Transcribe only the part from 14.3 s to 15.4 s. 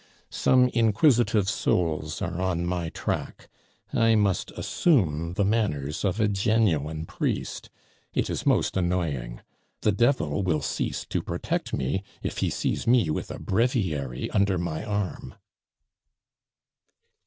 under my arm."